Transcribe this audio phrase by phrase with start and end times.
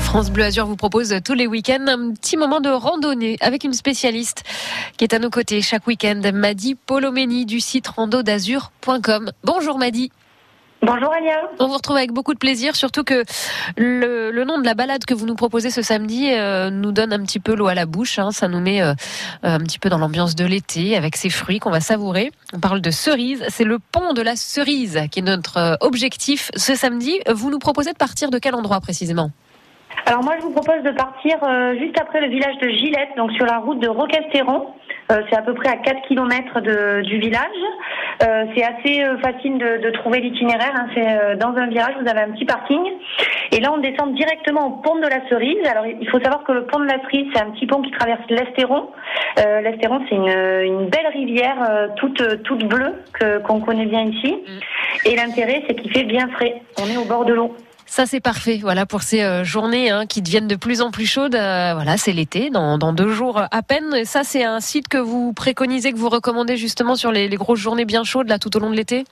[0.00, 3.74] France Bleu Azur vous propose tous les week-ends un petit moment de randonnée avec une
[3.74, 4.42] spécialiste
[4.96, 9.30] qui est à nos côtés chaque week-end, Madi Polomeni du site randodazur.com.
[9.44, 10.10] Bonjour Madi.
[10.82, 11.42] Bonjour Alia.
[11.58, 13.22] On vous retrouve avec beaucoup de plaisir, surtout que
[13.76, 17.12] le, le nom de la balade que vous nous proposez ce samedi euh, nous donne
[17.12, 18.18] un petit peu l'eau à la bouche.
[18.18, 18.30] Hein.
[18.30, 18.94] Ça nous met euh,
[19.42, 22.32] un petit peu dans l'ambiance de l'été avec ces fruits qu'on va savourer.
[22.54, 23.44] On parle de cerise.
[23.48, 27.20] C'est le pont de la cerise qui est notre euh, objectif ce samedi.
[27.30, 29.30] Vous nous proposez de partir de quel endroit précisément?
[30.06, 33.32] Alors moi je vous propose de partir euh, juste après le village de Gillette, donc
[33.32, 34.68] sur la route de Roquestéron.
[35.10, 37.46] Euh, c'est à peu près à 4 km de, du village.
[38.22, 40.72] Euh, c'est assez euh, facile de, de trouver l'itinéraire.
[40.74, 40.86] hein.
[40.94, 42.80] C'est euh, dans un virage, vous avez un petit parking.
[43.52, 45.66] Et là, on descend directement au pont de la Cerise.
[45.68, 47.90] Alors, il faut savoir que le pont de la Cerise, c'est un petit pont qui
[47.92, 48.90] traverse l'Estéron.
[49.38, 54.02] Euh, L'Estéron, c'est une, une belle rivière euh, toute, toute bleue que- qu'on connaît bien
[54.02, 54.36] ici.
[55.06, 56.60] Et l'intérêt, c'est qu'il fait bien frais.
[56.82, 57.56] On est au bord de l'eau.
[57.90, 61.06] Ça c'est parfait, voilà pour ces euh, journées hein, qui deviennent de plus en plus
[61.06, 61.34] chaudes.
[61.34, 63.92] Euh, voilà, c'est l'été, dans, dans deux jours à peine.
[63.96, 67.36] Et ça c'est un site que vous préconisez, que vous recommandez justement sur les, les
[67.36, 69.02] grosses journées bien chaudes là tout au long de l'été?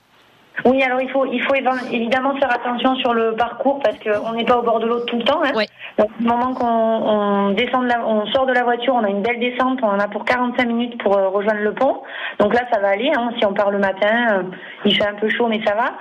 [0.63, 4.45] Oui, alors il faut, il faut évidemment faire attention sur le parcours parce qu'on n'est
[4.45, 5.41] pas au bord de l'eau tout le temps.
[5.43, 5.53] Hein.
[5.55, 5.67] Ouais.
[5.99, 9.21] Au moment qu'on on descend de la, on sort de la voiture, on a une
[9.21, 12.01] belle descente, on en a pour 45 minutes pour euh, rejoindre le pont.
[12.39, 13.11] Donc là, ça va aller.
[13.15, 13.31] Hein.
[13.37, 14.43] Si on part le matin, euh,
[14.85, 15.93] il fait un peu chaud, mais ça va.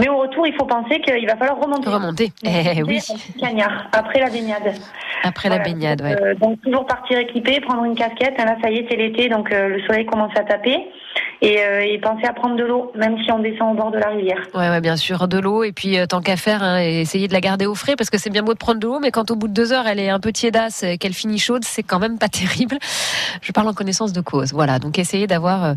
[0.00, 1.88] Mais au retour, il faut penser qu'il va falloir remonter.
[1.88, 2.32] Remonter.
[2.42, 3.00] Eh oui.
[3.40, 4.74] Cagnard, après la baignade.
[5.22, 6.16] Après la baignade, ouais.
[6.20, 8.34] Euh, donc toujours partir équipé, prendre une casquette.
[8.38, 10.86] Hein, Là, ça y est, c'est l'été, donc euh, le soleil commence à taper.
[11.44, 13.98] Et, euh, et penser à prendre de l'eau, même si on descend au bord de
[13.98, 14.40] la rivière.
[14.54, 17.28] Ouais, ouais, bien sûr, de l'eau et puis euh, tant qu'à faire, hein, et essayer
[17.28, 19.10] de la garder au frais parce que c'est bien beau de prendre de l'eau, mais
[19.10, 21.82] quand au bout de deux heures elle est un peu tiédasse qu'elle finit chaude, c'est
[21.82, 22.78] quand même pas terrible.
[23.42, 24.52] Je parle en connaissance de cause.
[24.54, 25.74] Voilà, donc essayer d'avoir euh,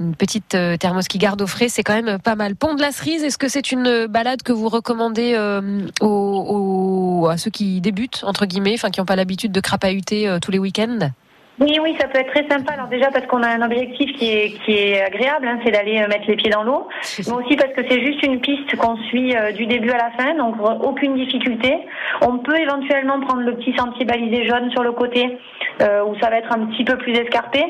[0.00, 2.56] une petite thermos qui garde au frais, c'est quand même pas mal.
[2.56, 5.36] Pont de la Cerise, est-ce que c'est une balade que vous recommandez
[6.00, 10.38] aux- à ceux qui débutent entre guillemets, enfin qui n'ont pas l'habitude de crapahuter euh,
[10.40, 11.10] tous les week-ends?
[11.60, 12.72] Oui, oui, ça peut être très sympa.
[12.72, 16.00] Alors déjà parce qu'on a un objectif qui est, qui est agréable, hein, c'est d'aller
[16.00, 16.88] euh, mettre les pieds dans l'eau.
[17.18, 20.10] Mais aussi parce que c'est juste une piste qu'on suit euh, du début à la
[20.12, 21.78] fin, donc euh, aucune difficulté.
[22.22, 25.38] On peut éventuellement prendre le petit sentier balisé jaune sur le côté,
[25.82, 27.62] euh, où ça va être un petit peu plus escarpé,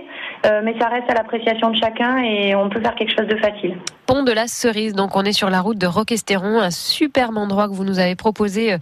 [0.44, 3.76] mais ça reste à l'appréciation de chacun et on peut faire quelque chose de facile.
[4.06, 4.92] Pont de la Cerise.
[4.94, 8.16] Donc on est sur la route de Roquestéron, un superbe endroit que vous nous avez
[8.16, 8.78] proposé, euh,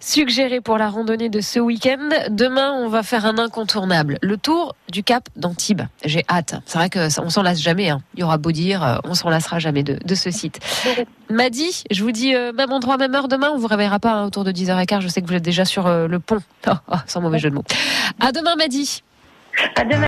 [0.00, 2.08] suggéré pour la randonnée de ce week-end.
[2.30, 5.82] Demain, on va faire un incontournable, le tour du Cap d'Antibes.
[6.04, 6.54] J'ai hâte.
[6.66, 7.88] C'est vrai que on s'en lasse jamais.
[7.90, 8.00] hein.
[8.14, 10.60] Il y aura beau dire, euh, on s'en lassera jamais de, de ce site.
[11.30, 13.50] Madi, je vous dis euh, même endroit, même heure demain.
[13.52, 15.00] On vous réveillera pas hein, autour de 10h15.
[15.00, 16.38] Je sais que vous êtes déjà sur euh, le pont.
[16.66, 17.64] Oh, oh, sans mauvais jeu de mots.
[18.20, 19.02] À demain, Madi.
[19.76, 19.96] À demain.